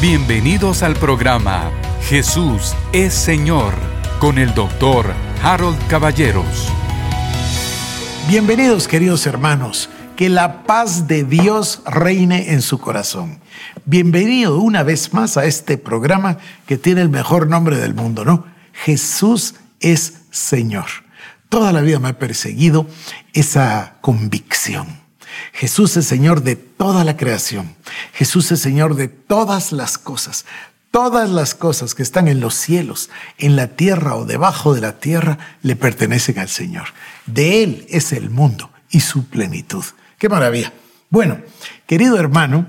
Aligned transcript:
Bienvenidos 0.00 0.82
al 0.82 0.94
programa 0.94 1.70
Jesús 2.08 2.74
es 2.90 3.12
Señor 3.12 3.74
con 4.18 4.38
el 4.38 4.54
doctor 4.54 5.12
Harold 5.42 5.76
Caballeros. 5.88 6.72
Bienvenidos 8.26 8.88
queridos 8.88 9.26
hermanos, 9.26 9.90
que 10.16 10.30
la 10.30 10.62
paz 10.62 11.06
de 11.06 11.24
Dios 11.24 11.82
reine 11.84 12.54
en 12.54 12.62
su 12.62 12.78
corazón. 12.78 13.40
Bienvenido 13.84 14.58
una 14.60 14.84
vez 14.84 15.12
más 15.12 15.36
a 15.36 15.44
este 15.44 15.76
programa 15.76 16.38
que 16.64 16.78
tiene 16.78 17.02
el 17.02 17.10
mejor 17.10 17.46
nombre 17.46 17.76
del 17.76 17.92
mundo, 17.92 18.24
¿no? 18.24 18.46
Jesús 18.72 19.56
es 19.80 20.14
Señor. 20.30 20.86
Toda 21.50 21.74
la 21.74 21.82
vida 21.82 21.98
me 21.98 22.08
ha 22.08 22.18
perseguido 22.18 22.86
esa 23.34 23.96
convicción. 24.00 24.99
Jesús 25.52 25.96
es 25.96 26.06
Señor 26.06 26.42
de 26.42 26.56
toda 26.56 27.04
la 27.04 27.16
creación. 27.16 27.74
Jesús 28.12 28.50
es 28.52 28.60
Señor 28.60 28.94
de 28.94 29.08
todas 29.08 29.72
las 29.72 29.98
cosas. 29.98 30.44
Todas 30.90 31.30
las 31.30 31.54
cosas 31.54 31.94
que 31.94 32.02
están 32.02 32.26
en 32.26 32.40
los 32.40 32.54
cielos, 32.54 33.10
en 33.38 33.54
la 33.54 33.68
tierra 33.68 34.16
o 34.16 34.24
debajo 34.24 34.74
de 34.74 34.80
la 34.80 34.98
tierra, 34.98 35.38
le 35.62 35.76
pertenecen 35.76 36.38
al 36.38 36.48
Señor. 36.48 36.88
De 37.26 37.62
Él 37.62 37.86
es 37.88 38.12
el 38.12 38.30
mundo 38.30 38.70
y 38.90 39.00
su 39.00 39.26
plenitud. 39.26 39.84
¡Qué 40.18 40.28
maravilla! 40.28 40.72
Bueno, 41.08 41.38
querido 41.86 42.18
hermano, 42.18 42.66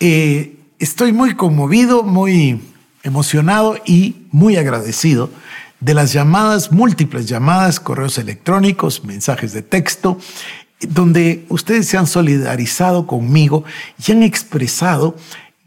eh, 0.00 0.56
estoy 0.78 1.12
muy 1.12 1.34
conmovido, 1.36 2.02
muy 2.02 2.60
emocionado 3.02 3.76
y 3.86 4.26
muy 4.32 4.56
agradecido 4.56 5.30
de 5.80 5.94
las 5.94 6.12
llamadas, 6.12 6.72
múltiples 6.72 7.26
llamadas, 7.26 7.80
correos 7.80 8.18
electrónicos, 8.18 9.04
mensajes 9.04 9.52
de 9.52 9.62
texto 9.62 10.18
donde 10.80 11.44
ustedes 11.48 11.86
se 11.86 11.98
han 11.98 12.06
solidarizado 12.06 13.06
conmigo 13.06 13.64
y 14.04 14.12
han 14.12 14.22
expresado 14.22 15.16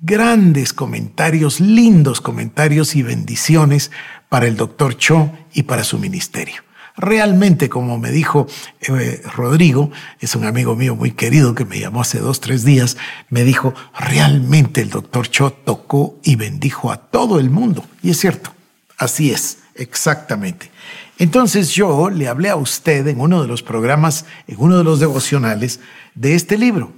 grandes 0.01 0.73
comentarios, 0.73 1.59
lindos 1.59 2.19
comentarios 2.19 2.95
y 2.95 3.03
bendiciones 3.03 3.91
para 4.29 4.47
el 4.47 4.57
doctor 4.57 4.97
Cho 4.97 5.31
y 5.53 5.63
para 5.63 5.83
su 5.83 5.97
ministerio. 5.97 6.63
Realmente, 6.95 7.69
como 7.69 7.97
me 7.97 8.11
dijo 8.11 8.47
eh, 8.81 9.21
Rodrigo, 9.35 9.91
es 10.19 10.35
un 10.35 10.45
amigo 10.45 10.75
mío 10.75 10.95
muy 10.95 11.11
querido 11.11 11.55
que 11.55 11.65
me 11.65 11.79
llamó 11.79 12.01
hace 12.01 12.19
dos, 12.19 12.39
tres 12.39 12.63
días, 12.63 12.97
me 13.29 13.43
dijo, 13.43 13.73
realmente 13.97 14.81
el 14.81 14.89
doctor 14.89 15.27
Cho 15.27 15.51
tocó 15.51 16.19
y 16.23 16.35
bendijo 16.35 16.91
a 16.91 16.97
todo 16.97 17.39
el 17.39 17.49
mundo. 17.49 17.83
Y 18.03 18.11
es 18.11 18.19
cierto, 18.19 18.53
así 18.97 19.31
es, 19.31 19.59
exactamente. 19.75 20.71
Entonces 21.19 21.71
yo 21.71 22.09
le 22.09 22.27
hablé 22.27 22.49
a 22.49 22.55
usted 22.55 23.07
en 23.07 23.19
uno 23.19 23.41
de 23.41 23.47
los 23.47 23.63
programas, 23.63 24.25
en 24.47 24.55
uno 24.59 24.77
de 24.77 24.83
los 24.83 24.99
devocionales 24.99 25.79
de 26.15 26.35
este 26.35 26.57
libro. 26.57 26.91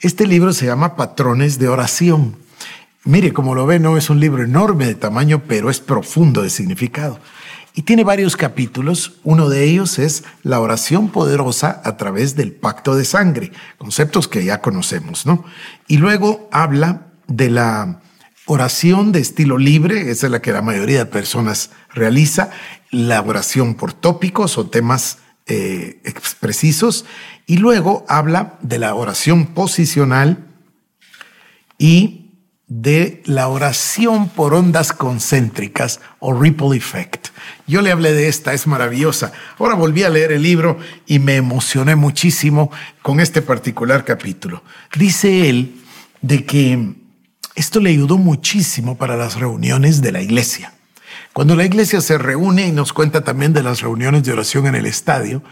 Este 0.00 0.26
libro 0.26 0.52
se 0.52 0.66
llama 0.66 0.96
Patrones 0.96 1.58
de 1.58 1.68
Oración. 1.68 2.36
Mire, 3.04 3.32
como 3.32 3.54
lo 3.54 3.66
ve, 3.66 3.78
no 3.78 3.96
es 3.96 4.10
un 4.10 4.20
libro 4.20 4.42
enorme 4.42 4.86
de 4.86 4.94
tamaño, 4.94 5.42
pero 5.46 5.70
es 5.70 5.80
profundo 5.80 6.42
de 6.42 6.50
significado. 6.50 7.18
Y 7.74 7.82
tiene 7.82 8.04
varios 8.04 8.36
capítulos. 8.36 9.14
Uno 9.24 9.48
de 9.48 9.64
ellos 9.64 9.98
es 9.98 10.24
la 10.42 10.60
oración 10.60 11.08
poderosa 11.08 11.80
a 11.84 11.96
través 11.96 12.36
del 12.36 12.52
pacto 12.52 12.94
de 12.94 13.04
sangre, 13.04 13.50
conceptos 13.78 14.28
que 14.28 14.44
ya 14.44 14.60
conocemos, 14.60 15.26
¿no? 15.26 15.44
Y 15.88 15.96
luego 15.96 16.48
habla 16.52 17.08
de 17.26 17.50
la 17.50 18.00
oración 18.46 19.12
de 19.12 19.20
estilo 19.20 19.58
libre, 19.58 20.10
esa 20.10 20.26
es 20.26 20.32
la 20.32 20.42
que 20.42 20.52
la 20.52 20.62
mayoría 20.62 20.98
de 20.98 21.06
personas 21.06 21.70
realiza, 21.94 22.50
la 22.90 23.20
oración 23.20 23.74
por 23.74 23.92
tópicos 23.92 24.58
o 24.58 24.66
temas 24.66 25.18
eh, 25.46 26.00
precisos, 26.40 27.04
y 27.46 27.58
luego 27.58 28.04
habla 28.08 28.58
de 28.62 28.78
la 28.78 28.94
oración 28.94 29.46
posicional 29.46 30.46
y 31.78 32.20
de 32.66 33.22
la 33.26 33.48
oración 33.48 34.28
por 34.28 34.54
ondas 34.54 34.92
concéntricas 34.92 36.00
o 36.18 36.32
ripple 36.32 36.76
effect. 36.76 37.28
Yo 37.66 37.82
le 37.82 37.92
hablé 37.92 38.12
de 38.12 38.28
esta, 38.28 38.54
es 38.54 38.66
maravillosa. 38.66 39.32
Ahora 39.58 39.74
volví 39.74 40.02
a 40.02 40.08
leer 40.08 40.32
el 40.32 40.42
libro 40.42 40.78
y 41.06 41.18
me 41.18 41.36
emocioné 41.36 41.94
muchísimo 41.94 42.70
con 43.02 43.20
este 43.20 43.42
particular 43.42 44.04
capítulo. 44.04 44.62
Dice 44.96 45.50
él 45.50 45.82
de 46.22 46.46
que 46.46 47.03
esto 47.54 47.80
le 47.80 47.90
ayudó 47.90 48.18
muchísimo 48.18 48.96
para 48.96 49.16
las 49.16 49.38
reuniones 49.38 50.02
de 50.02 50.12
la 50.12 50.22
iglesia. 50.22 50.74
Cuando 51.32 51.56
la 51.56 51.64
iglesia 51.64 52.00
se 52.00 52.18
reúne 52.18 52.66
y 52.66 52.72
nos 52.72 52.92
cuenta 52.92 53.24
también 53.24 53.52
de 53.52 53.62
las 53.62 53.80
reuniones 53.80 54.24
de 54.24 54.32
oración 54.32 54.66
en 54.66 54.74
el 54.74 54.86
estadio, 54.86 55.42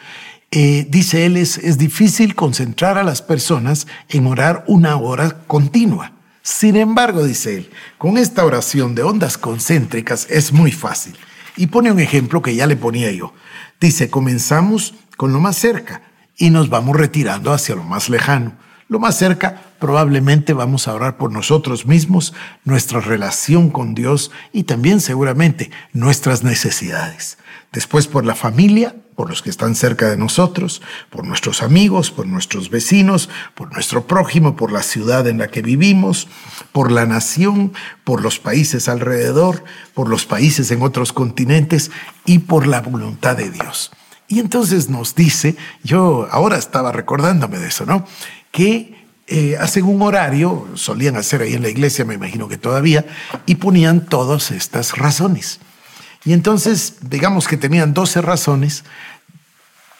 eh, 0.50 0.86
dice 0.88 1.26
él, 1.26 1.36
es, 1.36 1.58
es 1.58 1.78
difícil 1.78 2.34
concentrar 2.34 2.98
a 2.98 3.04
las 3.04 3.22
personas 3.22 3.86
en 4.08 4.26
orar 4.26 4.64
una 4.66 4.96
hora 4.96 5.38
continua. 5.46 6.12
Sin 6.42 6.76
embargo, 6.76 7.24
dice 7.24 7.56
él, 7.56 7.70
con 7.98 8.18
esta 8.18 8.44
oración 8.44 8.94
de 8.94 9.02
ondas 9.02 9.38
concéntricas 9.38 10.26
es 10.28 10.52
muy 10.52 10.72
fácil. 10.72 11.16
Y 11.56 11.68
pone 11.68 11.92
un 11.92 12.00
ejemplo 12.00 12.42
que 12.42 12.54
ya 12.54 12.66
le 12.66 12.76
ponía 12.76 13.10
yo. 13.12 13.32
Dice, 13.80 14.10
comenzamos 14.10 14.94
con 15.16 15.32
lo 15.32 15.40
más 15.40 15.56
cerca 15.56 16.02
y 16.36 16.50
nos 16.50 16.68
vamos 16.68 16.96
retirando 16.96 17.52
hacia 17.52 17.74
lo 17.74 17.84
más 17.84 18.08
lejano. 18.08 18.52
Lo 18.92 18.98
más 18.98 19.16
cerca, 19.16 19.58
probablemente 19.78 20.52
vamos 20.52 20.86
a 20.86 20.92
orar 20.92 21.16
por 21.16 21.32
nosotros 21.32 21.86
mismos, 21.86 22.34
nuestra 22.62 23.00
relación 23.00 23.70
con 23.70 23.94
Dios 23.94 24.30
y 24.52 24.64
también 24.64 25.00
seguramente 25.00 25.70
nuestras 25.94 26.42
necesidades. 26.42 27.38
Después 27.72 28.06
por 28.06 28.26
la 28.26 28.34
familia, 28.34 28.94
por 29.16 29.30
los 29.30 29.40
que 29.40 29.48
están 29.48 29.76
cerca 29.76 30.10
de 30.10 30.18
nosotros, 30.18 30.82
por 31.08 31.26
nuestros 31.26 31.62
amigos, 31.62 32.10
por 32.10 32.26
nuestros 32.26 32.68
vecinos, 32.68 33.30
por 33.54 33.72
nuestro 33.72 34.06
prójimo, 34.06 34.56
por 34.56 34.70
la 34.70 34.82
ciudad 34.82 35.26
en 35.26 35.38
la 35.38 35.48
que 35.48 35.62
vivimos, 35.62 36.28
por 36.72 36.92
la 36.92 37.06
nación, 37.06 37.72
por 38.04 38.20
los 38.20 38.40
países 38.40 38.90
alrededor, 38.90 39.64
por 39.94 40.10
los 40.10 40.26
países 40.26 40.70
en 40.70 40.82
otros 40.82 41.14
continentes 41.14 41.90
y 42.26 42.40
por 42.40 42.66
la 42.66 42.82
voluntad 42.82 43.38
de 43.38 43.48
Dios. 43.48 43.90
Y 44.32 44.40
entonces 44.40 44.88
nos 44.88 45.14
dice, 45.14 45.56
yo 45.84 46.26
ahora 46.30 46.56
estaba 46.56 46.90
recordándome 46.90 47.58
de 47.58 47.68
eso, 47.68 47.84
¿no? 47.84 48.06
que 48.50 48.94
eh, 49.26 49.58
hacen 49.60 49.84
un 49.84 50.00
horario, 50.00 50.68
solían 50.72 51.16
hacer 51.16 51.42
ahí 51.42 51.52
en 51.52 51.60
la 51.60 51.68
iglesia, 51.68 52.06
me 52.06 52.14
imagino 52.14 52.48
que 52.48 52.56
todavía, 52.56 53.04
y 53.44 53.56
ponían 53.56 54.06
todas 54.06 54.50
estas 54.50 54.96
razones. 54.96 55.60
Y 56.24 56.32
entonces, 56.32 56.94
digamos 57.02 57.46
que 57.46 57.58
tenían 57.58 57.92
12 57.92 58.22
razones, 58.22 58.84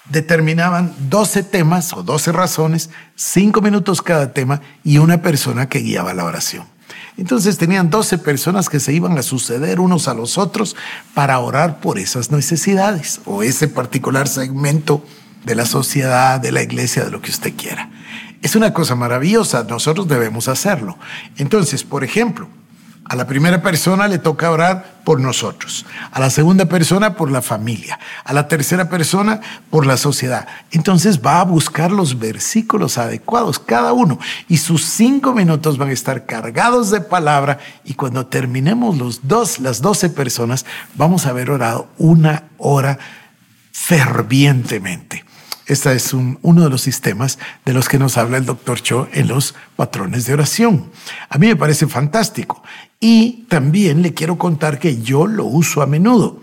determinaban 0.09 0.95
12 1.11 1.43
temas 1.43 1.93
o 1.93 2.03
12 2.03 2.33
razones, 2.33 2.89
5 3.17 3.61
minutos 3.61 4.01
cada 4.01 4.33
tema 4.33 4.63
y 4.83 4.97
una 4.97 5.21
persona 5.21 5.69
que 5.69 5.81
guiaba 5.81 6.15
la 6.15 6.25
oración. 6.25 6.65
Entonces 7.17 7.59
tenían 7.59 7.91
12 7.91 8.19
personas 8.19 8.69
que 8.69 8.81
se 8.81 8.93
iban 8.93 9.19
a 9.19 9.23
suceder 9.23 9.81
unos 9.81 10.09
a 10.09 10.15
los 10.15 10.39
otros 10.39 10.77
para 11.15 11.39
orar 11.39 11.81
por 11.81 11.99
esas 11.99 12.31
necesidades 12.31 13.21
o 13.27 13.43
ese 13.43 13.69
particular 13.69 14.29
segmento 14.29 15.05
de 15.45 15.55
la 15.55 15.67
sociedad, 15.67 16.41
de 16.41 16.53
la 16.53 16.63
iglesia, 16.63 17.05
de 17.05 17.11
lo 17.11 17.21
que 17.21 17.31
usted 17.31 17.53
quiera. 17.55 17.91
Es 18.41 18.57
una 18.57 18.73
cosa 18.73 18.95
maravillosa, 18.95 19.65
nosotros 19.65 20.09
debemos 20.09 20.49
hacerlo. 20.49 20.99
Entonces, 21.37 21.85
por 21.85 22.03
ejemplo, 22.03 22.49
a 23.05 23.17
la 23.17 23.27
primera 23.27 23.63
persona 23.63 24.09
le 24.09 24.19
toca 24.19 24.51
orar 24.51 25.01
por 25.05 25.21
nosotros, 25.21 25.85
a 26.13 26.21
la 26.21 26.31
segunda 26.31 26.67
persona 26.67 27.17
por 27.17 27.31
la 27.31 27.43
familia, 27.43 27.99
a 28.25 28.33
la 28.33 28.47
tercera 28.47 28.89
persona 28.89 29.41
por 29.71 29.87
la 29.87 29.97
sociedad. 29.97 30.47
Entonces 30.71 31.21
va 31.21 31.41
a 31.41 31.45
buscar 31.45 31.91
los 31.91 32.19
versículos 32.19 32.99
adecuados, 32.99 33.59
cada 33.59 33.93
uno, 33.93 34.19
y 34.49 34.59
sus 34.59 34.85
cinco 34.85 35.35
minutos 35.35 35.79
van 35.79 35.89
a 35.89 35.93
estar 35.93 36.27
cargados 36.27 36.91
de 36.91 37.01
palabra 37.01 37.59
y 37.85 37.95
cuando 37.95 38.27
terminemos 38.27 38.97
los 38.97 39.27
dos, 39.27 39.59
las 39.59 39.83
doce 39.83 40.09
personas, 40.09 40.65
vamos 40.95 41.27
a 41.27 41.31
haber 41.31 41.51
orado 41.51 41.89
una 41.99 42.45
hora 42.59 42.99
fervientemente. 43.73 45.22
Este 45.67 45.93
es 45.93 46.13
uno 46.13 46.65
de 46.65 46.71
los 46.71 46.83
sistemas 46.83 47.39
de 47.65 47.73
los 47.73 47.89
que 47.89 47.99
nos 47.99 48.19
habla 48.19 48.37
el 48.37 48.47
doctor 48.47 48.81
Cho 48.81 49.09
en 49.13 49.29
los 49.29 49.55
patrones 49.77 50.27
de 50.27 50.35
oración. 50.35 50.91
A 51.29 51.39
mí 51.39 51.47
me 51.47 51.57
parece 51.57 51.87
fantástico. 51.87 52.63
Y 52.99 53.45
también 53.49 54.03
le 54.03 54.15
quiero 54.15 54.39
contar 54.39 54.79
que 54.79 55.01
yo 55.01 55.27
lo 55.27 55.45
uso 55.45 55.83
a 55.83 55.87
menudo. 55.87 56.41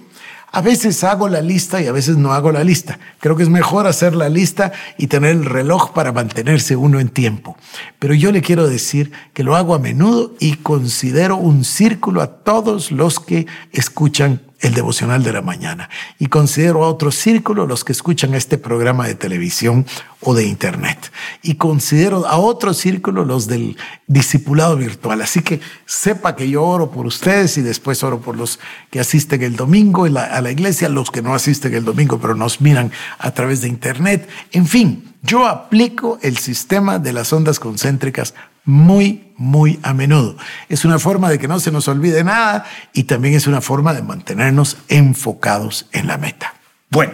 A 0.51 0.61
veces 0.61 1.03
hago 1.03 1.29
la 1.29 1.41
lista 1.41 1.79
y 1.81 1.87
a 1.87 1.91
veces 1.91 2.17
no 2.17 2.33
hago 2.33 2.51
la 2.51 2.63
lista. 2.63 2.97
Creo 3.19 3.35
que 3.35 3.43
es 3.43 3.49
mejor 3.49 3.85
hacer 3.85 4.15
la 4.15 4.29
lista 4.29 4.71
y 4.97 5.07
tener 5.07 5.31
el 5.31 5.45
reloj 5.45 5.91
para 5.91 6.11
mantenerse 6.11 6.75
uno 6.75 6.99
en 6.99 7.09
tiempo. 7.09 7.55
Pero 7.99 8.15
yo 8.15 8.31
le 8.31 8.41
quiero 8.41 8.67
decir 8.67 9.11
que 9.33 9.43
lo 9.43 9.55
hago 9.55 9.75
a 9.75 9.79
menudo 9.79 10.33
y 10.39 10.55
considero 10.55 11.37
un 11.37 11.63
círculo 11.63 12.21
a 12.21 12.37
todos 12.37 12.91
los 12.91 13.19
que 13.19 13.45
escuchan 13.73 14.41
el 14.61 14.73
devocional 14.73 15.23
de 15.23 15.33
la 15.33 15.41
mañana. 15.41 15.89
Y 16.17 16.27
considero 16.27 16.83
a 16.83 16.89
otro 16.89 17.11
círculo 17.11 17.65
los 17.65 17.83
que 17.83 17.91
escuchan 17.91 18.33
este 18.33 18.57
programa 18.57 19.07
de 19.07 19.15
televisión 19.15 19.85
o 20.21 20.33
de 20.33 20.45
Internet. 20.45 21.11
Y 21.41 21.55
considero 21.55 22.27
a 22.27 22.37
otro 22.37 22.73
círculo 22.73 23.23
los 23.23 23.47
del 23.47 23.77
discipulado 24.07 24.75
virtual. 24.75 25.21
Así 25.21 25.41
que 25.41 25.61
sepa 25.85 26.35
que 26.35 26.49
yo 26.49 26.63
oro 26.63 26.91
por 26.91 27.05
ustedes 27.05 27.57
y 27.57 27.61
después 27.61 28.03
oro 28.03 28.19
por 28.19 28.35
los 28.35 28.59
que 28.89 28.99
asisten 28.99 29.41
el 29.43 29.55
domingo 29.55 30.05
a 30.05 30.41
la 30.41 30.51
iglesia, 30.51 30.89
los 30.89 31.11
que 31.11 31.21
no 31.21 31.33
asisten 31.33 31.73
el 31.73 31.85
domingo 31.85 32.19
pero 32.19 32.35
nos 32.35 32.61
miran 32.61 32.91
a 33.17 33.31
través 33.31 33.61
de 33.61 33.69
Internet. 33.69 34.27
En 34.51 34.67
fin, 34.67 35.13
yo 35.21 35.47
aplico 35.47 36.19
el 36.21 36.37
sistema 36.37 36.99
de 36.99 37.13
las 37.13 37.31
ondas 37.33 37.59
concéntricas 37.59 38.33
muy, 38.65 39.31
muy 39.37 39.79
a 39.83 39.93
menudo. 39.93 40.37
Es 40.67 40.85
una 40.85 40.99
forma 40.99 41.29
de 41.29 41.39
que 41.39 41.47
no 41.47 41.59
se 41.59 41.71
nos 41.71 41.87
olvide 41.87 42.23
nada 42.23 42.65
y 42.93 43.03
también 43.03 43.33
es 43.33 43.47
una 43.47 43.61
forma 43.61 43.93
de 43.93 44.03
mantenernos 44.03 44.77
enfocados 44.87 45.87
en 45.91 46.07
la 46.07 46.17
meta. 46.17 46.53
Bueno, 46.89 47.13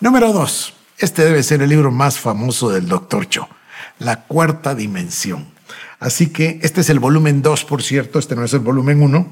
número 0.00 0.32
dos. 0.32 0.74
Este 0.98 1.24
debe 1.24 1.44
ser 1.44 1.62
el 1.62 1.68
libro 1.68 1.92
más 1.92 2.18
famoso 2.18 2.70
del 2.70 2.88
Dr. 2.88 3.28
Cho, 3.28 3.48
La 4.00 4.24
Cuarta 4.24 4.74
Dimensión. 4.74 5.46
Así 6.00 6.28
que 6.28 6.58
este 6.62 6.80
es 6.80 6.90
el 6.90 6.98
volumen 6.98 7.40
2, 7.40 7.64
por 7.64 7.82
cierto, 7.82 8.18
este 8.18 8.34
no 8.34 8.44
es 8.44 8.52
el 8.52 8.60
volumen 8.60 9.02
1, 9.02 9.28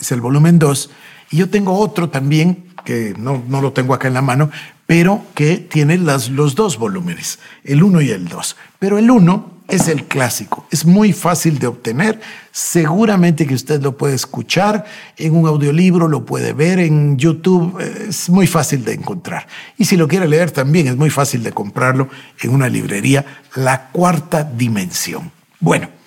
es 0.00 0.12
el 0.12 0.20
volumen 0.20 0.58
2. 0.58 0.90
Y 1.30 1.36
yo 1.38 1.50
tengo 1.50 1.78
otro 1.78 2.08
también, 2.08 2.64
que 2.84 3.14
no, 3.18 3.42
no 3.46 3.60
lo 3.60 3.72
tengo 3.72 3.92
acá 3.94 4.08
en 4.08 4.14
la 4.14 4.22
mano, 4.22 4.50
pero 4.86 5.22
que 5.34 5.56
tiene 5.56 5.98
las, 5.98 6.30
los 6.30 6.54
dos 6.54 6.78
volúmenes, 6.78 7.38
el 7.64 7.82
1 7.82 8.00
y 8.02 8.10
el 8.10 8.28
2. 8.28 8.56
Pero 8.78 8.98
el 8.98 9.10
1 9.10 9.51
es 9.68 9.88
el 9.88 10.04
clásico, 10.04 10.66
es 10.70 10.84
muy 10.84 11.12
fácil 11.12 11.58
de 11.58 11.66
obtener, 11.66 12.20
seguramente 12.50 13.46
que 13.46 13.54
usted 13.54 13.80
lo 13.80 13.96
puede 13.96 14.14
escuchar 14.14 14.84
en 15.16 15.34
un 15.34 15.46
audiolibro, 15.46 16.08
lo 16.08 16.24
puede 16.24 16.52
ver 16.52 16.78
en 16.78 17.16
YouTube, 17.16 17.78
es 17.80 18.28
muy 18.28 18.46
fácil 18.46 18.84
de 18.84 18.94
encontrar. 18.94 19.46
Y 19.78 19.84
si 19.84 19.96
lo 19.96 20.08
quiere 20.08 20.28
leer 20.28 20.50
también 20.50 20.88
es 20.88 20.96
muy 20.96 21.10
fácil 21.10 21.42
de 21.42 21.52
comprarlo 21.52 22.08
en 22.40 22.50
una 22.50 22.68
librería, 22.68 23.24
La 23.54 23.88
Cuarta 23.90 24.44
Dimensión. 24.44 25.30
Bueno. 25.60 26.01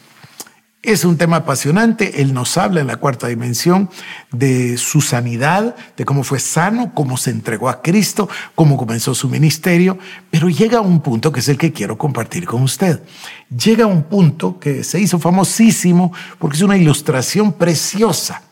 Es 0.86 1.04
un 1.04 1.18
tema 1.18 1.38
apasionante. 1.38 2.22
Él 2.22 2.32
nos 2.32 2.58
habla 2.58 2.80
en 2.80 2.86
la 2.86 2.98
cuarta 2.98 3.26
dimensión 3.26 3.90
de 4.32 4.78
su 4.78 5.02
sanidad, 5.02 5.76
de 5.98 6.06
cómo 6.06 6.24
fue 6.24 6.40
sano, 6.40 6.94
cómo 6.94 7.18
se 7.18 7.32
entregó 7.32 7.70
a 7.70 7.82
Cristo, 7.82 8.30
cómo 8.54 8.78
comenzó 8.78 9.16
su 9.16 9.28
ministerio. 9.28 9.98
Pero 10.30 10.48
llega 10.48 10.78
a 10.78 10.82
un 10.82 11.02
punto 11.02 11.32
que 11.32 11.40
es 11.40 11.50
el 11.50 11.58
que 11.58 11.74
quiero 11.74 11.98
compartir 11.98 12.46
con 12.46 12.62
usted. 12.62 13.02
Llega 13.50 13.86
a 13.86 13.88
un 13.88 14.04
punto 14.04 14.60
que 14.60 14.84
se 14.84 15.00
hizo 15.00 15.18
famosísimo 15.18 16.14
porque 16.38 16.58
es 16.58 16.62
una 16.62 16.78
ilustración 16.78 17.54
preciosa 17.54 18.44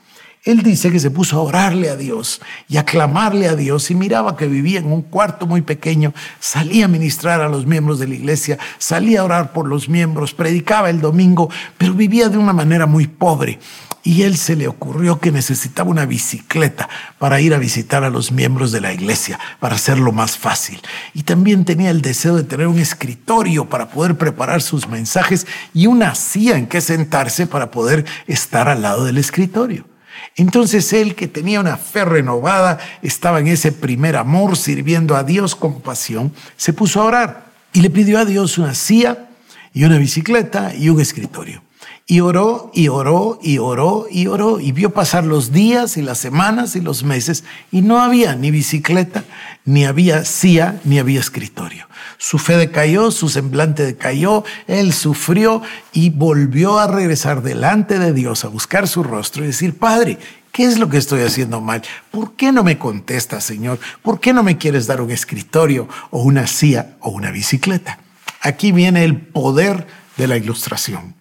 él 0.43 0.61
dice 0.61 0.91
que 0.91 0.99
se 0.99 1.09
puso 1.09 1.37
a 1.37 1.41
orarle 1.41 1.89
a 1.89 1.95
Dios 1.95 2.41
y 2.67 2.75
a 2.75 2.83
clamarle 2.83 3.47
a 3.47 3.55
Dios 3.55 3.89
y 3.89 3.95
miraba 3.95 4.35
que 4.35 4.47
vivía 4.47 4.79
en 4.79 4.91
un 4.91 5.01
cuarto 5.01 5.47
muy 5.47 5.61
pequeño, 5.61 6.13
salía 6.39 6.85
a 6.85 6.89
ministrar 6.89 7.39
a 7.39 7.47
los 7.47 7.65
miembros 7.65 7.97
de 7.97 8.07
la 8.07 8.15
iglesia, 8.15 8.59
salía 8.77 9.21
a 9.21 9.23
orar 9.23 9.53
por 9.53 9.67
los 9.67 9.87
miembros, 9.87 10.33
predicaba 10.33 10.89
el 10.89 10.99
domingo, 10.99 11.49
pero 11.77 11.93
vivía 11.93 12.27
de 12.27 12.37
una 12.37 12.51
manera 12.51 12.85
muy 12.87 13.07
pobre. 13.07 13.59
Y 14.05 14.23
él 14.23 14.35
se 14.35 14.57
le 14.57 14.67
ocurrió 14.67 15.21
que 15.21 15.31
necesitaba 15.31 15.89
una 15.89 16.05
bicicleta 16.05 16.89
para 17.19 17.39
ir 17.39 17.53
a 17.53 17.57
visitar 17.57 18.03
a 18.03 18.09
los 18.09 18.33
miembros 18.33 18.73
de 18.73 18.81
la 18.81 18.91
iglesia, 18.91 19.39
para 19.61 19.75
hacerlo 19.75 20.11
más 20.11 20.37
fácil. 20.37 20.81
Y 21.13 21.23
también 21.23 21.63
tenía 21.63 21.89
el 21.89 22.01
deseo 22.01 22.35
de 22.35 22.43
tener 22.43 22.67
un 22.67 22.79
escritorio 22.79 23.69
para 23.69 23.87
poder 23.87 24.17
preparar 24.17 24.61
sus 24.61 24.89
mensajes 24.89 25.47
y 25.73 25.87
una 25.87 26.15
silla 26.15 26.57
en 26.57 26.67
que 26.67 26.81
sentarse 26.81 27.47
para 27.47 27.71
poder 27.71 28.03
estar 28.27 28.67
al 28.67 28.81
lado 28.81 29.05
del 29.05 29.17
escritorio. 29.17 29.92
Entonces 30.35 30.93
él, 30.93 31.15
que 31.15 31.27
tenía 31.27 31.59
una 31.59 31.77
fe 31.77 32.05
renovada, 32.05 32.79
estaba 33.01 33.39
en 33.39 33.47
ese 33.47 33.71
primer 33.71 34.15
amor, 34.15 34.57
sirviendo 34.57 35.15
a 35.15 35.23
Dios 35.23 35.55
con 35.55 35.81
pasión, 35.81 36.31
se 36.57 36.73
puso 36.73 37.01
a 37.01 37.05
orar 37.05 37.45
y 37.71 37.81
le 37.81 37.89
pidió 37.89 38.19
a 38.19 38.25
Dios 38.25 38.57
una 38.57 38.75
silla 38.75 39.29
y 39.73 39.83
una 39.83 39.97
bicicleta 39.97 40.73
y 40.75 40.89
un 40.89 40.99
escritorio. 41.01 41.62
Y 42.05 42.19
oró 42.19 42.69
y 42.73 42.89
oró 42.89 43.39
y 43.41 43.59
oró 43.59 44.07
y 44.11 44.27
oró 44.27 44.59
y 44.59 44.73
vio 44.73 44.89
pasar 44.89 45.23
los 45.23 45.53
días 45.53 45.95
y 45.95 46.01
las 46.01 46.17
semanas 46.17 46.75
y 46.75 46.81
los 46.81 47.03
meses 47.03 47.45
y 47.71 47.81
no 47.81 48.01
había 48.01 48.35
ni 48.35 48.51
bicicleta, 48.51 49.23
ni 49.63 49.85
había 49.85 50.25
silla, 50.25 50.81
ni 50.83 50.99
había 50.99 51.21
escritorio. 51.21 51.87
Su 52.17 52.39
fe 52.39 52.57
decayó, 52.57 53.09
su 53.09 53.29
semblante 53.29 53.85
decayó, 53.85 54.43
él 54.67 54.91
sufrió 54.91 55.61
y 55.93 56.09
volvió 56.09 56.77
a 56.77 56.87
regresar 56.87 57.41
delante 57.41 57.99
de 57.99 58.11
Dios 58.11 58.43
a 58.43 58.49
buscar 58.49 58.89
su 58.89 59.03
rostro 59.03 59.43
y 59.43 59.47
decir, 59.47 59.77
Padre, 59.77 60.19
¿Qué 60.53 60.65
es 60.65 60.77
lo 60.77 60.87
que 60.87 60.97
estoy 60.97 61.21
haciendo 61.21 61.61
mal? 61.61 61.81
¿Por 62.11 62.35
qué 62.35 62.51
no 62.51 62.63
me 62.63 62.77
contestas, 62.77 63.43
Señor? 63.43 63.79
¿Por 64.03 64.19
qué 64.19 64.33
no 64.33 64.43
me 64.43 64.59
quieres 64.59 64.85
dar 64.85 65.01
un 65.01 65.09
escritorio 65.09 65.89
o 66.11 66.21
una 66.21 66.45
silla 66.45 66.89
o 66.99 67.09
una 67.09 67.31
bicicleta? 67.31 67.97
Aquí 68.39 68.71
viene 68.71 69.03
el 69.03 69.17
poder 69.17 69.87
de 70.15 70.27
la 70.27 70.37
ilustración 70.37 71.15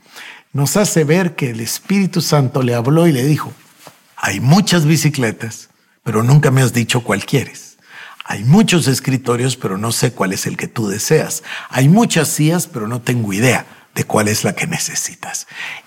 nos 0.52 0.76
hace 0.76 1.04
ver 1.04 1.34
que 1.34 1.50
el 1.50 1.60
Espíritu 1.60 2.20
Santo 2.20 2.62
le 2.62 2.75
habló 2.75 3.06
y 3.06 3.12
le 3.12 3.25
dijo, 3.25 3.52
hay 4.16 4.40
muchas 4.40 4.84
bicicletas, 4.84 5.70
pero 6.04 6.22
nunca 6.22 6.50
me 6.50 6.62
has 6.62 6.72
dicho 6.72 7.02
cuál 7.02 7.25
quieres. 7.25 7.78
Hay 8.25 8.44
muchos 8.44 8.87
escritorios, 8.87 9.56
pero 9.56 9.78
no 9.78 9.93
sé 9.93 10.12
cuál 10.12 10.32
es 10.32 10.46
el 10.46 10.56
que 10.56 10.69
tú 10.69 10.88
deseas. 10.88 11.43
Hay 11.70 11.88
muchas 11.88 12.28
sillas, 12.28 12.66
pero 12.66 12.87
no 12.87 13.00
tengo 13.00 13.32
idea 13.32 13.66
de 13.94 14.04
cuál 14.04 14.28
es 14.28 14.44
la 14.44 14.54
que 14.54 14.66
necesitas. 14.66 15.46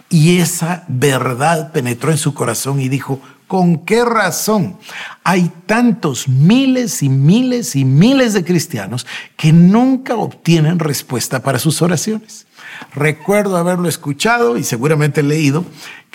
Y 0.09 0.37
esa 0.39 0.83
verdad 0.87 1.71
penetró 1.71 2.11
en 2.11 2.17
su 2.17 2.33
corazón 2.33 2.79
y 2.81 2.89
dijo, 2.89 3.21
¿con 3.47 3.85
qué 3.85 4.03
razón 4.03 4.77
hay 5.23 5.51
tantos 5.65 6.27
miles 6.27 7.01
y 7.03 7.09
miles 7.09 7.75
y 7.75 7.85
miles 7.85 8.33
de 8.33 8.43
cristianos 8.43 9.07
que 9.37 9.53
nunca 9.53 10.15
obtienen 10.15 10.79
respuesta 10.79 11.41
para 11.41 11.59
sus 11.59 11.81
oraciones? 11.81 12.44
Recuerdo 12.93 13.57
haberlo 13.57 13.89
escuchado 13.89 14.57
y 14.57 14.63
seguramente 14.63 15.23
leído 15.23 15.65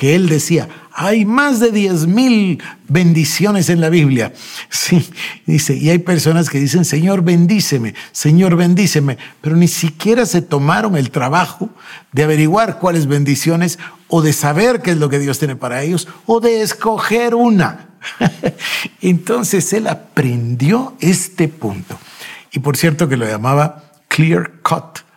que 0.00 0.14
él 0.14 0.30
decía, 0.30 0.66
hay 0.94 1.26
más 1.26 1.60
de 1.60 1.72
diez 1.72 2.06
mil 2.06 2.62
bendiciones 2.88 3.68
en 3.68 3.82
la 3.82 3.90
Biblia. 3.90 4.32
Sí, 4.70 5.08
dice, 5.46 5.76
y 5.76 5.90
hay 5.90 5.98
personas 5.98 6.48
que 6.48 6.58
dicen, 6.58 6.84
Señor, 6.84 7.22
bendíceme, 7.22 7.94
Señor, 8.12 8.56
bendíceme, 8.56 9.18
pero 9.40 9.54
ni 9.54 9.68
siquiera 9.68 10.24
se 10.26 10.42
tomaron 10.42 10.96
el 10.96 11.10
trabajo 11.10 11.68
de 12.12 12.24
averiguar 12.24 12.78
cuáles 12.78 13.06
bendiciones 13.06 13.78
o 14.08 14.22
de 14.22 14.32
saber 14.32 14.80
qué 14.80 14.92
es 14.92 14.96
lo 14.96 15.10
que 15.10 15.18
Dios 15.18 15.38
tiene 15.38 15.54
para 15.54 15.82
ellos 15.82 16.08
o 16.24 16.40
de 16.40 16.62
escoger 16.62 17.34
una. 17.34 17.90
Entonces 19.02 19.72
él 19.74 19.86
aprendió 19.86 20.96
este 21.00 21.48
punto. 21.48 21.98
Y 22.52 22.60
por 22.60 22.76
cierto 22.76 23.08
que 23.08 23.16
lo 23.16 23.26
llamaba 23.26 23.84
clear 24.08 24.60
cut 24.62 25.09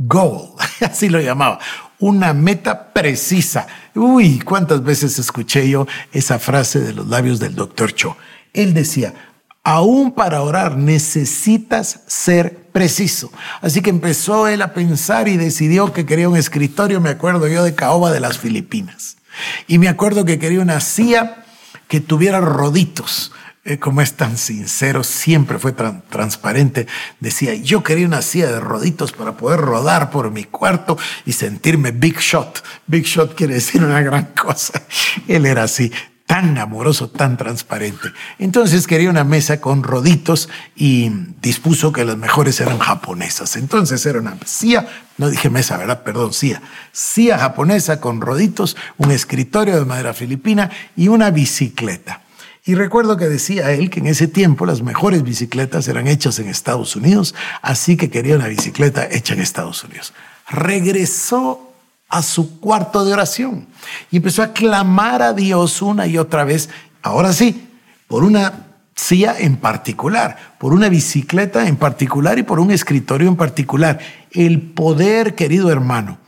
goal, 0.00 0.50
así 0.80 1.08
lo 1.08 1.20
llamaba, 1.20 1.58
una 1.98 2.32
meta 2.32 2.92
precisa. 2.92 3.66
Uy, 3.94 4.40
cuántas 4.40 4.82
veces 4.82 5.18
escuché 5.18 5.68
yo 5.68 5.86
esa 6.12 6.38
frase 6.38 6.80
de 6.80 6.94
los 6.94 7.06
labios 7.06 7.38
del 7.38 7.54
doctor 7.54 7.92
Cho. 7.92 8.16
Él 8.52 8.72
decía, 8.74 9.14
aún 9.62 10.12
para 10.12 10.42
orar 10.42 10.76
necesitas 10.76 12.00
ser 12.06 12.56
preciso. 12.72 13.30
Así 13.60 13.82
que 13.82 13.90
empezó 13.90 14.48
él 14.48 14.62
a 14.62 14.72
pensar 14.72 15.28
y 15.28 15.36
decidió 15.36 15.92
que 15.92 16.06
quería 16.06 16.28
un 16.28 16.36
escritorio, 16.36 17.00
me 17.00 17.10
acuerdo 17.10 17.46
yo, 17.48 17.62
de 17.62 17.74
caoba 17.74 18.10
de 18.10 18.20
las 18.20 18.38
Filipinas. 18.38 19.18
Y 19.66 19.78
me 19.78 19.88
acuerdo 19.88 20.24
que 20.24 20.38
quería 20.38 20.60
una 20.60 20.80
silla 20.80 21.44
que 21.86 22.00
tuviera 22.00 22.40
roditos 22.40 23.32
como 23.78 24.00
es 24.00 24.14
tan 24.14 24.38
sincero, 24.38 25.04
siempre 25.04 25.58
fue 25.58 25.72
tan 25.72 26.02
transparente. 26.08 26.86
Decía, 27.20 27.54
yo 27.54 27.82
quería 27.82 28.06
una 28.06 28.22
silla 28.22 28.50
de 28.50 28.60
roditos 28.60 29.12
para 29.12 29.36
poder 29.36 29.60
rodar 29.60 30.10
por 30.10 30.30
mi 30.30 30.44
cuarto 30.44 30.96
y 31.26 31.32
sentirme 31.32 31.90
big 31.92 32.18
shot. 32.18 32.64
Big 32.86 33.04
shot 33.04 33.34
quiere 33.34 33.54
decir 33.54 33.84
una 33.84 34.00
gran 34.00 34.24
cosa. 34.42 34.82
Él 35.28 35.44
era 35.44 35.64
así, 35.64 35.92
tan 36.30 36.56
amoroso, 36.58 37.10
tan 37.10 37.36
transparente. 37.36 38.12
Entonces 38.38 38.86
quería 38.86 39.10
una 39.10 39.24
mesa 39.24 39.60
con 39.60 39.82
roditos 39.82 40.48
y 40.74 41.10
dispuso 41.42 41.92
que 41.92 42.04
las 42.04 42.16
mejores 42.16 42.60
eran 42.60 42.78
japonesas. 42.78 43.56
Entonces 43.56 44.06
era 44.06 44.20
una 44.20 44.38
silla, 44.46 44.88
no 45.18 45.28
dije 45.28 45.50
mesa, 45.50 45.76
¿verdad? 45.76 46.02
Perdón, 46.02 46.32
silla. 46.32 46.62
Silla 46.92 47.36
japonesa 47.36 48.00
con 48.00 48.20
roditos, 48.20 48.76
un 48.96 49.10
escritorio 49.10 49.76
de 49.78 49.84
madera 49.84 50.14
filipina 50.14 50.70
y 50.96 51.08
una 51.08 51.30
bicicleta. 51.30 52.22
Y 52.70 52.76
recuerdo 52.76 53.16
que 53.16 53.28
decía 53.28 53.72
él 53.72 53.90
que 53.90 53.98
en 53.98 54.06
ese 54.06 54.28
tiempo 54.28 54.64
las 54.64 54.80
mejores 54.80 55.24
bicicletas 55.24 55.88
eran 55.88 56.06
hechas 56.06 56.38
en 56.38 56.46
Estados 56.46 56.94
Unidos, 56.94 57.34
así 57.62 57.96
que 57.96 58.10
quería 58.10 58.36
una 58.36 58.46
bicicleta 58.46 59.08
hecha 59.10 59.34
en 59.34 59.40
Estados 59.40 59.82
Unidos. 59.82 60.12
Regresó 60.48 61.72
a 62.08 62.22
su 62.22 62.60
cuarto 62.60 63.04
de 63.04 63.12
oración 63.12 63.66
y 64.12 64.18
empezó 64.18 64.44
a 64.44 64.52
clamar 64.52 65.20
a 65.20 65.32
Dios 65.32 65.82
una 65.82 66.06
y 66.06 66.16
otra 66.16 66.44
vez, 66.44 66.70
ahora 67.02 67.32
sí, 67.32 67.68
por 68.06 68.22
una 68.22 68.66
silla 68.94 69.34
en 69.36 69.56
particular, 69.56 70.54
por 70.60 70.72
una 70.72 70.88
bicicleta 70.88 71.66
en 71.66 71.74
particular 71.74 72.38
y 72.38 72.44
por 72.44 72.60
un 72.60 72.70
escritorio 72.70 73.26
en 73.26 73.34
particular. 73.34 73.98
El 74.30 74.62
poder, 74.62 75.34
querido 75.34 75.72
hermano, 75.72 76.19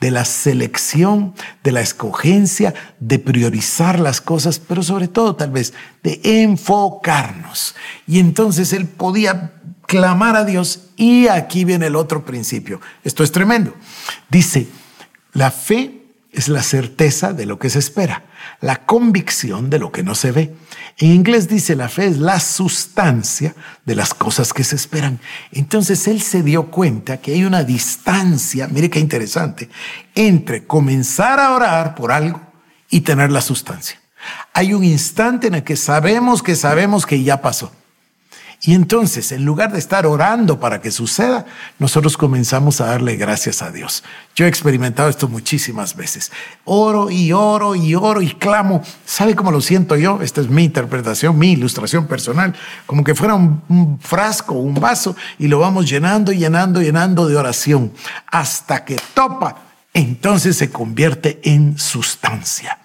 de 0.00 0.10
la 0.10 0.24
selección, 0.24 1.34
de 1.64 1.72
la 1.72 1.80
escogencia, 1.80 2.74
de 3.00 3.18
priorizar 3.18 3.98
las 3.98 4.20
cosas, 4.20 4.58
pero 4.58 4.82
sobre 4.82 5.08
todo 5.08 5.34
tal 5.34 5.50
vez 5.50 5.74
de 6.02 6.20
enfocarnos. 6.22 7.74
Y 8.06 8.20
entonces 8.20 8.72
él 8.72 8.86
podía 8.86 9.52
clamar 9.86 10.36
a 10.36 10.44
Dios. 10.44 10.90
Y 10.96 11.26
aquí 11.28 11.64
viene 11.64 11.86
el 11.86 11.96
otro 11.96 12.24
principio. 12.24 12.80
Esto 13.02 13.24
es 13.24 13.32
tremendo. 13.32 13.74
Dice, 14.28 14.68
la 15.32 15.50
fe 15.50 16.07
es 16.32 16.48
la 16.48 16.62
certeza 16.62 17.32
de 17.32 17.46
lo 17.46 17.58
que 17.58 17.70
se 17.70 17.78
espera, 17.78 18.24
la 18.60 18.84
convicción 18.84 19.70
de 19.70 19.78
lo 19.78 19.90
que 19.90 20.02
no 20.02 20.14
se 20.14 20.32
ve. 20.32 20.54
En 20.98 21.12
inglés 21.12 21.48
dice 21.48 21.74
la 21.74 21.88
fe 21.88 22.06
es 22.06 22.18
la 22.18 22.38
sustancia 22.40 23.54
de 23.84 23.94
las 23.94 24.14
cosas 24.14 24.52
que 24.52 24.64
se 24.64 24.76
esperan. 24.76 25.20
Entonces 25.52 26.06
él 26.06 26.20
se 26.20 26.42
dio 26.42 26.70
cuenta 26.70 27.18
que 27.18 27.32
hay 27.32 27.44
una 27.44 27.64
distancia, 27.64 28.68
mire 28.68 28.90
qué 28.90 29.00
interesante, 29.00 29.68
entre 30.14 30.66
comenzar 30.66 31.40
a 31.40 31.54
orar 31.54 31.94
por 31.94 32.12
algo 32.12 32.40
y 32.90 33.00
tener 33.00 33.30
la 33.30 33.40
sustancia. 33.40 34.00
Hay 34.52 34.74
un 34.74 34.84
instante 34.84 35.46
en 35.46 35.54
el 35.54 35.64
que 35.64 35.76
sabemos 35.76 36.42
que 36.42 36.56
sabemos 36.56 37.06
que 37.06 37.22
ya 37.22 37.40
pasó. 37.40 37.72
Y 38.60 38.74
entonces, 38.74 39.30
en 39.30 39.44
lugar 39.44 39.72
de 39.72 39.78
estar 39.78 40.04
orando 40.04 40.58
para 40.58 40.80
que 40.80 40.90
suceda, 40.90 41.46
nosotros 41.78 42.16
comenzamos 42.16 42.80
a 42.80 42.86
darle 42.86 43.14
gracias 43.14 43.62
a 43.62 43.70
Dios. 43.70 44.02
Yo 44.34 44.46
he 44.46 44.48
experimentado 44.48 45.08
esto 45.08 45.28
muchísimas 45.28 45.94
veces. 45.94 46.32
Oro 46.64 47.08
y 47.08 47.32
oro 47.32 47.76
y 47.76 47.94
oro 47.94 48.20
y 48.20 48.30
clamo. 48.34 48.82
¿Sabe 49.04 49.36
cómo 49.36 49.52
lo 49.52 49.60
siento 49.60 49.94
yo? 49.94 50.20
Esta 50.22 50.40
es 50.40 50.48
mi 50.48 50.64
interpretación, 50.64 51.38
mi 51.38 51.52
ilustración 51.52 52.08
personal. 52.08 52.52
Como 52.86 53.04
que 53.04 53.14
fuera 53.14 53.36
un, 53.36 53.98
frasco, 54.00 54.54
un 54.54 54.74
vaso, 54.74 55.14
y 55.38 55.46
lo 55.46 55.60
vamos 55.60 55.88
llenando, 55.88 56.32
llenando, 56.32 56.82
llenando 56.82 57.28
de 57.28 57.36
oración. 57.36 57.92
Hasta 58.26 58.84
que 58.84 58.96
topa, 59.14 59.56
entonces 59.94 60.56
se 60.56 60.70
convierte 60.70 61.38
en 61.44 61.78
sustancia. 61.78 62.78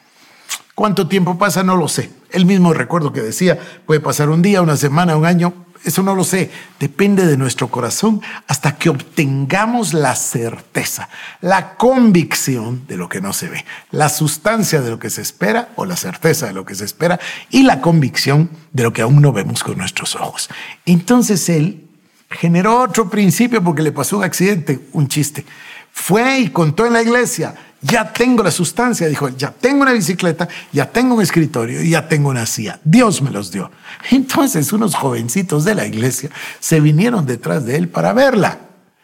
¿Cuánto 0.75 1.08
tiempo 1.08 1.38
pasa? 1.38 1.63
No 1.63 1.75
lo 1.75 1.88
sé. 1.88 2.12
El 2.32 2.46
mismo 2.46 2.74
recuerdo 2.74 3.13
que 3.13 3.22
decía, 3.22 3.60
puede 3.86 4.00
pasar 4.00 4.30
un 4.30 4.42
día, 4.42 4.62
una 4.62 4.75
semana, 4.75 5.15
un 5.15 5.25
año, 5.25 5.62
eso 5.84 6.04
no 6.04 6.16
lo 6.16 6.24
sé. 6.24 6.52
Depende 6.80 7.25
de 7.25 7.38
nuestro 7.38 7.70
corazón 7.70 8.22
hasta 8.48 8.78
que 8.78 8.90
obtengamos 8.90 9.94
la 9.94 10.16
certeza, 10.16 11.10
la 11.42 11.75
convicción 11.75 12.86
de 12.88 12.98
lo 12.98 13.10
que 13.10 13.22
no 13.22 13.34
se 13.34 13.50
ve, 13.50 13.66
la 13.92 14.10
sustancia 14.10 14.82
de 14.82 14.90
lo 14.90 15.00
que 15.00 15.10
se 15.10 15.22
espera 15.22 15.70
o 15.75 15.86
la 15.86 15.98
certeza 15.98 16.48
de 16.48 16.54
lo 16.54 16.66
que 16.66 16.75
se 16.75 16.86
espera 16.86 17.20
y 17.50 17.63
la 17.63 17.82
convicción 17.82 18.50
de 18.72 18.84
lo 18.84 18.94
que 18.94 19.02
aún 19.02 19.22
no 19.22 19.34
vemos 19.34 19.63
con 19.63 19.78
nuestros 19.78 20.16
ojos. 20.16 20.50
Entonces 20.86 21.48
él 21.50 21.88
generó 22.30 22.82
otro 22.82 23.10
principio 23.10 23.63
porque 23.63 23.84
le 23.84 23.92
pasó 23.92 24.18
un 24.18 24.24
accidente, 24.24 24.88
un 24.94 25.08
chiste. 25.08 25.46
Fue 25.92 26.40
y 26.40 26.50
contó 26.50 26.86
en 26.86 26.94
la 26.94 27.02
iglesia, 27.02 27.54
ya 27.84 28.12
tengo 28.13 28.42
la 28.44 28.52
sustancia, 28.52 29.08
dijo, 29.08 29.30
ya 29.30 29.52
tengo 29.52 29.82
una 29.82 29.92
bicicleta, 29.92 30.48
ya 30.72 30.90
tengo 30.90 31.16
un 31.16 31.22
escritorio, 31.22 31.82
ya 31.84 32.08
tengo 32.08 32.30
una 32.30 32.46
silla. 32.46 32.80
Dios 32.84 33.22
me 33.22 33.30
los 33.30 33.52
dio. 33.52 33.70
Entonces 34.12 34.72
unos 34.72 34.96
jovencitos 34.96 35.66
de 35.66 35.75
la 35.75 35.86
iglesia 35.86 36.30
se 36.60 36.80
vinieron 36.80 37.25
detrás 37.25 37.66
de 37.66 37.75
él 37.75 37.90
para 37.90 38.13
verla. 38.13 38.60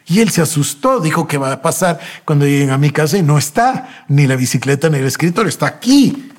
Y 0.07 0.21
él 0.21 0.31
se 0.31 0.41
asustó, 0.41 0.99
dijo 1.01 1.27
que 1.27 1.37
va 1.37 1.51
a 1.51 1.61
pasar 1.61 1.99
cuando 2.25 2.45
lleguen 2.45 2.71
a 2.71 2.79
mi 2.79 2.89
casa 2.89 3.17
y 3.17 3.21
no 3.21 3.37
está 3.37 4.05
ni 4.07 4.25
la 4.25 4.35
bicicleta 4.35 4.89
ni 4.89 4.97
el 4.97 5.05
escritorio, 5.05 5.49
está 5.49 5.67
aquí, 5.67 6.31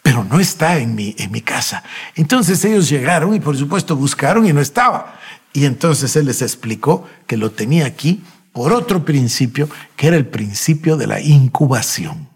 pero 0.00 0.22
no 0.22 0.38
está 0.38 0.78
en 0.78 0.94
mi, 0.94 1.16
en 1.18 1.32
mi 1.32 1.40
casa. 1.40 1.82
Entonces 2.14 2.64
ellos 2.64 2.88
llegaron 2.88 3.34
y 3.34 3.40
por 3.40 3.56
supuesto 3.56 3.96
buscaron 3.96 4.46
y 4.46 4.52
no 4.52 4.60
estaba. 4.60 5.18
Y 5.52 5.64
entonces 5.64 6.14
él 6.14 6.26
les 6.26 6.42
explicó 6.42 7.08
que 7.26 7.36
lo 7.36 7.50
tenía 7.50 7.86
aquí 7.86 8.22
por 8.56 8.72
otro 8.72 9.04
principio, 9.04 9.68
que 9.96 10.06
era 10.06 10.16
el 10.16 10.24
principio 10.24 10.96
de 10.96 11.06
la 11.06 11.20
incubación. 11.20 12.26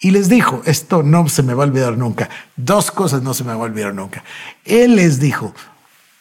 Y 0.00 0.10
les 0.10 0.28
dijo, 0.28 0.60
esto 0.64 1.04
no 1.04 1.28
se 1.28 1.44
me 1.44 1.54
va 1.54 1.62
a 1.62 1.68
olvidar 1.68 1.96
nunca, 1.96 2.28
dos 2.56 2.90
cosas 2.90 3.22
no 3.22 3.32
se 3.32 3.44
me 3.44 3.50
va 3.50 3.60
a 3.60 3.68
olvidar 3.68 3.94
nunca. 3.94 4.24
Él 4.64 4.96
les 4.96 5.20
dijo, 5.20 5.54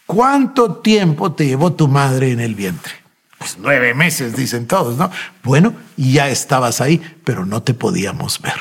¿cuánto 0.05 0.75
tiempo 0.75 1.32
te 1.32 1.48
llevó 1.48 1.74
tu 1.74 1.88
madre 1.88 2.34
en 2.34 2.39
el 2.39 2.53
vientre? 2.53 2.94
Pues 3.39 3.58
nueve 3.58 3.96
meses, 3.96 4.36
dicen 4.36 4.67
todos, 4.67 4.96
¿no? 4.96 5.10
Bueno, 5.44 5.74
ya 5.98 6.29
estabas 6.29 6.79
ahí, 6.79 7.01
pero 7.24 7.48
no 7.48 7.63
te 7.63 7.74
podíamos 7.74 8.39
ver. 8.39 8.60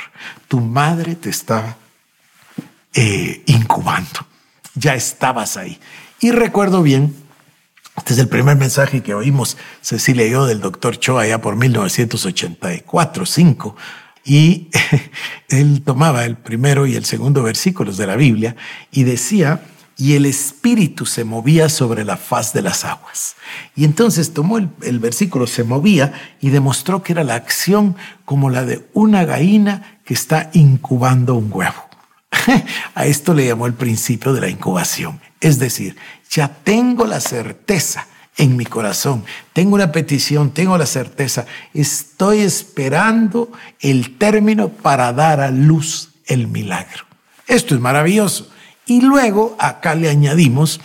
Tu 0.49 0.61
madre 0.61 1.14
te 1.14 1.28
estaba 1.28 1.76
eh, 2.94 3.42
incubando, 3.44 4.26
ya 4.76 4.94
estabas 4.94 5.59
ahí. 5.59 5.78
Y 6.21 6.30
recuerdo 6.30 6.83
bien 6.83 7.14
este 7.96 8.14
es 8.14 8.18
el 8.18 8.28
primer 8.28 8.56
mensaje 8.56 9.02
que 9.02 9.14
oímos 9.14 9.56
Cecilia 9.80 10.26
y 10.26 10.30
yo 10.30 10.46
del 10.46 10.60
doctor 10.60 10.98
Cho 10.98 11.18
allá 11.18 11.40
por 11.40 11.56
1984-5. 11.56 13.74
Y 14.24 14.68
él 15.48 15.82
tomaba 15.84 16.24
el 16.24 16.36
primero 16.36 16.86
y 16.86 16.96
el 16.96 17.04
segundo 17.04 17.42
versículos 17.42 17.96
de 17.96 18.08
la 18.08 18.16
Biblia 18.16 18.56
y 18.90 19.04
decía, 19.04 19.62
y 19.96 20.14
el 20.14 20.26
espíritu 20.26 21.06
se 21.06 21.22
movía 21.22 21.68
sobre 21.68 22.04
la 22.04 22.16
faz 22.16 22.52
de 22.52 22.62
las 22.62 22.84
aguas. 22.84 23.36
Y 23.76 23.84
entonces 23.84 24.34
tomó 24.34 24.58
el, 24.58 24.70
el, 24.82 24.98
versículo, 24.98 25.46
se 25.46 25.62
movía 25.62 26.12
y 26.40 26.50
demostró 26.50 27.04
que 27.04 27.12
era 27.12 27.22
la 27.22 27.36
acción 27.36 27.94
como 28.24 28.50
la 28.50 28.64
de 28.64 28.88
una 28.92 29.24
gallina 29.24 30.00
que 30.04 30.14
está 30.14 30.50
incubando 30.52 31.36
un 31.36 31.48
huevo. 31.52 31.93
A 32.94 33.06
esto 33.06 33.34
le 33.34 33.46
llamó 33.46 33.66
el 33.66 33.74
principio 33.74 34.32
de 34.32 34.40
la 34.40 34.48
incubación. 34.48 35.20
Es 35.40 35.58
decir, 35.58 35.96
ya 36.30 36.48
tengo 36.48 37.06
la 37.06 37.20
certeza 37.20 38.06
en 38.36 38.56
mi 38.56 38.64
corazón, 38.64 39.24
tengo 39.52 39.76
una 39.76 39.92
petición, 39.92 40.50
tengo 40.50 40.76
la 40.76 40.86
certeza, 40.86 41.46
estoy 41.72 42.40
esperando 42.40 43.52
el 43.80 44.18
término 44.18 44.70
para 44.70 45.12
dar 45.12 45.40
a 45.40 45.50
luz 45.50 46.10
el 46.26 46.48
milagro. 46.48 47.04
Esto 47.46 47.74
es 47.74 47.80
maravilloso. 47.80 48.48
Y 48.86 49.00
luego 49.00 49.56
acá 49.58 49.94
le 49.94 50.10
añadimos 50.10 50.80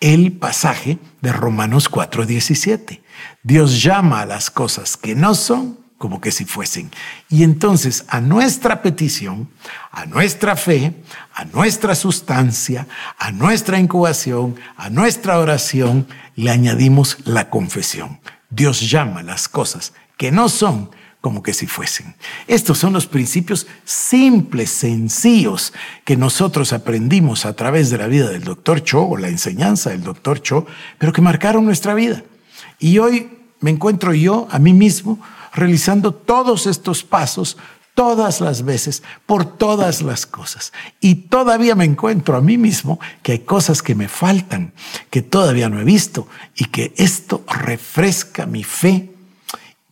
el 0.00 0.32
pasaje 0.32 0.98
de 1.20 1.32
Romanos 1.32 1.90
4:17. 1.90 3.02
Dios 3.42 3.82
llama 3.82 4.22
a 4.22 4.26
las 4.26 4.50
cosas 4.50 4.96
que 4.96 5.14
no 5.14 5.34
son 5.34 5.79
como 6.00 6.18
que 6.18 6.32
si 6.32 6.46
fuesen. 6.46 6.90
Y 7.28 7.42
entonces 7.42 8.06
a 8.08 8.22
nuestra 8.22 8.80
petición, 8.80 9.50
a 9.90 10.06
nuestra 10.06 10.56
fe, 10.56 10.94
a 11.34 11.44
nuestra 11.44 11.94
sustancia, 11.94 12.86
a 13.18 13.32
nuestra 13.32 13.78
incubación, 13.78 14.56
a 14.78 14.88
nuestra 14.88 15.38
oración, 15.38 16.06
le 16.36 16.50
añadimos 16.50 17.18
la 17.26 17.50
confesión. 17.50 18.18
Dios 18.48 18.90
llama 18.90 19.22
las 19.22 19.46
cosas 19.46 19.92
que 20.16 20.32
no 20.32 20.48
son 20.48 20.88
como 21.20 21.42
que 21.42 21.52
si 21.52 21.66
fuesen. 21.66 22.14
Estos 22.46 22.78
son 22.78 22.94
los 22.94 23.06
principios 23.06 23.66
simples, 23.84 24.70
sencillos, 24.70 25.74
que 26.06 26.16
nosotros 26.16 26.72
aprendimos 26.72 27.44
a 27.44 27.52
través 27.52 27.90
de 27.90 27.98
la 27.98 28.06
vida 28.06 28.30
del 28.30 28.44
doctor 28.44 28.82
Cho 28.82 29.02
o 29.02 29.18
la 29.18 29.28
enseñanza 29.28 29.90
del 29.90 30.02
doctor 30.02 30.40
Cho, 30.40 30.64
pero 30.96 31.12
que 31.12 31.20
marcaron 31.20 31.66
nuestra 31.66 31.92
vida. 31.92 32.24
Y 32.78 32.96
hoy 32.96 33.39
me 33.60 33.70
encuentro 33.70 34.12
yo 34.14 34.48
a 34.50 34.58
mí 34.58 34.72
mismo 34.72 35.18
realizando 35.52 36.12
todos 36.12 36.66
estos 36.66 37.02
pasos 37.04 37.56
todas 37.94 38.40
las 38.40 38.64
veces, 38.64 39.02
por 39.26 39.44
todas 39.44 40.00
las 40.00 40.24
cosas. 40.24 40.72
Y 41.00 41.16
todavía 41.16 41.74
me 41.74 41.84
encuentro 41.84 42.36
a 42.36 42.40
mí 42.40 42.56
mismo 42.56 42.98
que 43.22 43.32
hay 43.32 43.38
cosas 43.40 43.82
que 43.82 43.94
me 43.94 44.08
faltan, 44.08 44.72
que 45.10 45.20
todavía 45.22 45.68
no 45.68 45.80
he 45.80 45.84
visto, 45.84 46.26
y 46.56 46.66
que 46.66 46.94
esto 46.96 47.44
refresca 47.46 48.46
mi 48.46 48.64
fe, 48.64 49.10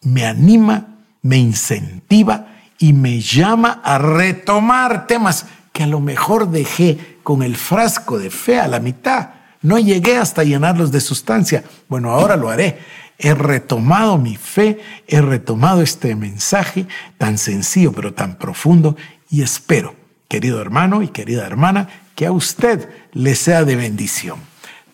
me 0.03 0.25
anima, 0.25 0.87
me 1.21 1.37
incentiva 1.37 2.47
y 2.79 2.93
me 2.93 3.21
llama 3.21 3.83
a 3.85 3.99
retomar 3.99 5.07
temas 5.07 5.47
que 5.73 5.83
a 5.83 5.87
lo 5.87 6.01
mejor 6.01 6.49
dejé 6.49 7.19
con 7.23 7.43
el 7.43 7.57
frasco 7.57 8.19
de 8.19 8.31
fe 8.31 8.59
a 8.59 8.69
la 8.69 8.81
mitad. 8.81 9.31
No 9.63 9.79
llegué 9.79 10.17
hasta 10.17 10.45
llenarlos 10.45 10.93
de 10.93 11.01
sustancia. 11.01 11.65
Bueno, 11.89 12.11
ahora 12.11 12.37
lo 12.37 12.51
haré 12.51 12.79
he 13.19 13.35
retomado 13.35 14.17
mi 14.17 14.37
fe, 14.37 14.79
he 15.09 15.21
retomado 15.21 15.83
este 15.83 16.15
mensaje 16.15 16.87
tan 17.19 17.37
sencillo 17.37 17.93
pero 17.93 18.15
tan 18.15 18.37
profundo 18.37 18.97
y 19.29 19.43
espero, 19.43 19.97
querido 20.29 20.61
hermano 20.61 21.03
y 21.03 21.09
querida 21.09 21.45
hermana, 21.45 21.89
que 22.15 22.27
a 22.27 22.33
usted 22.33 22.89
le 23.13 23.35
sea 23.35 23.65
de 23.65 23.77
bendición. 23.77 24.39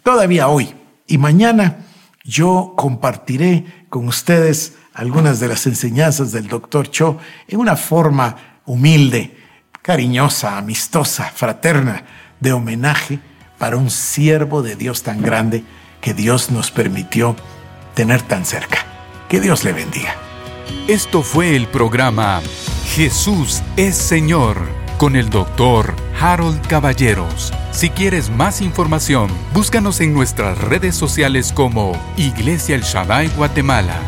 Todavía 0.03 0.49
hoy 0.49 0.75
y 1.07 1.19
mañana 1.19 1.79
yo 2.25 2.73
compartiré 2.77 3.87
con 3.91 4.09
ustedes 4.09 4.75
algunas 4.95 5.39
de 5.41 5.49
las 5.49 5.67
enseñanzas 5.67 6.33
del 6.33 6.49
doctor 6.49 6.91
Cho 6.91 7.19
en 7.47 7.61
una 7.61 7.77
forma 7.77 8.61
humilde, 8.65 9.37
cariñosa, 9.83 10.57
amistosa, 10.57 11.25
fraterna, 11.25 12.05
de 12.41 12.53
homenaje 12.53 13.21
para 13.65 13.79
un 13.79 13.91
siervo 13.91 14.61
de 14.61 14.77
Dios 14.77 15.05
tan 15.05 15.23
grande 15.23 15.65
que 16.03 16.13
Dios 16.13 16.51
nos 16.51 16.71
permitió 16.71 17.35
tener 17.95 18.21
tan 18.21 18.45
cerca. 18.45 18.85
Que 19.27 19.41
Dios 19.41 19.65
le 19.65 19.73
bendiga. 19.73 20.17
Esto 20.87 21.23
fue 21.23 21.57
el 21.57 21.67
programa 21.69 22.43
Jesús 22.95 23.63
es 23.79 23.97
Señor 23.97 24.59
con 24.99 25.17
el 25.17 25.31
doctor 25.31 25.95
Harold 26.21 26.61
Caballeros. 26.67 27.55
Si 27.73 27.89
quieres 27.89 28.29
más 28.29 28.61
información, 28.61 29.31
búscanos 29.55 30.03
en 30.03 30.13
nuestras 30.13 30.59
redes 30.59 30.95
sociales 30.95 31.51
como 31.51 31.99
Iglesia 32.19 32.75
El 32.75 32.83
Shaddai 32.83 33.29
Guatemala 33.29 33.99